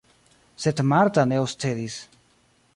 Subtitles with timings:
[0.63, 2.01] Sed Marta ne oscedis.